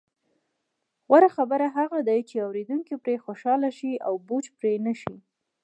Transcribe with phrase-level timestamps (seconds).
[1.07, 5.15] غوره خبرې هغه دي، چې اوریدونکي پرې خوشحاله شي او بوج پرې نه شي.